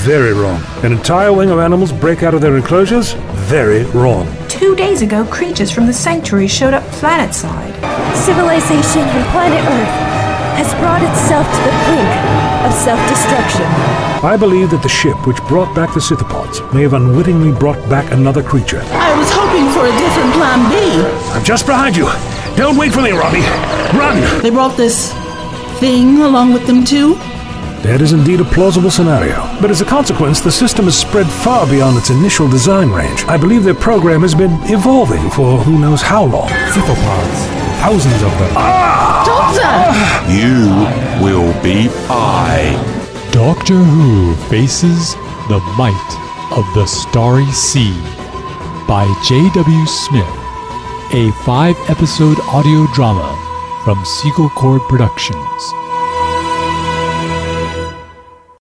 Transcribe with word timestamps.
Very 0.00 0.32
wrong. 0.32 0.62
An 0.82 0.92
entire 0.92 1.30
wing 1.30 1.50
of 1.50 1.58
animals 1.58 1.92
break 1.92 2.22
out 2.22 2.32
of 2.32 2.40
their 2.40 2.56
enclosures? 2.56 3.12
Very 3.52 3.84
wrong. 3.92 4.26
Two 4.48 4.74
days 4.74 5.02
ago, 5.02 5.26
creatures 5.26 5.70
from 5.70 5.86
the 5.86 5.92
sanctuary 5.92 6.48
showed 6.48 6.72
up 6.72 6.82
planetside. 6.84 7.74
Civilization 8.16 9.02
on 9.02 9.30
planet 9.30 9.60
Earth 9.60 9.94
has 10.56 10.72
brought 10.80 11.02
itself 11.02 11.44
to 11.44 11.60
the 11.68 11.76
brink 11.84 12.12
of 12.64 12.72
self-destruction. 12.80 13.66
I 14.24 14.38
believe 14.40 14.70
that 14.70 14.82
the 14.82 14.88
ship 14.88 15.26
which 15.26 15.36
brought 15.48 15.74
back 15.76 15.92
the 15.92 16.00
Scythopods 16.00 16.72
may 16.72 16.80
have 16.80 16.94
unwittingly 16.94 17.52
brought 17.52 17.78
back 17.90 18.10
another 18.10 18.42
creature. 18.42 18.80
I 18.80 19.12
was 19.18 19.28
hoping 19.30 19.68
for 19.68 19.84
a 19.84 19.92
different 20.00 20.32
plan 20.32 20.64
B. 20.72 21.36
I'm 21.36 21.44
just 21.44 21.66
behind 21.66 21.94
you. 21.94 22.06
Don't 22.56 22.78
wait 22.78 22.92
for 22.92 23.02
me, 23.02 23.10
Robbie. 23.10 23.44
Run! 23.98 24.42
They 24.42 24.48
brought 24.48 24.78
this 24.78 25.12
thing 25.78 26.22
along 26.22 26.54
with 26.54 26.66
them 26.66 26.86
too? 26.86 27.16
That 27.82 28.02
is 28.02 28.12
indeed 28.12 28.40
a 28.40 28.44
plausible 28.44 28.90
scenario. 28.90 29.40
But 29.58 29.70
as 29.70 29.80
a 29.80 29.86
consequence, 29.86 30.40
the 30.40 30.52
system 30.52 30.84
has 30.84 30.98
spread 30.98 31.26
far 31.26 31.66
beyond 31.66 31.96
its 31.96 32.10
initial 32.10 32.46
design 32.46 32.90
range. 32.90 33.24
I 33.24 33.38
believe 33.38 33.64
their 33.64 33.74
program 33.74 34.20
has 34.20 34.34
been 34.34 34.52
evolving 34.64 35.30
for 35.30 35.56
who 35.56 35.78
knows 35.78 36.02
how 36.02 36.24
long. 36.24 36.50
Scythopods. 36.50 37.40
Thousands 37.80 38.22
of 38.22 38.32
them. 38.38 38.52
Doctor! 39.24 39.72
You 40.28 40.68
will 41.24 41.52
be 41.62 41.88
I. 42.10 42.76
Doctor 43.32 43.78
Who 43.78 44.34
faces 44.52 45.14
the 45.48 45.60
might 45.78 46.10
of 46.52 46.66
the 46.74 46.84
Starry 46.84 47.50
Sea 47.50 47.96
by 48.86 49.08
J.W. 49.24 49.86
Smith, 49.86 50.36
a 51.14 51.32
five 51.46 51.76
episode 51.88 52.38
audio 52.52 52.86
drama 52.92 53.32
from 53.84 54.04
Seagull 54.04 54.50
Cord 54.50 54.82
Productions. 54.82 55.72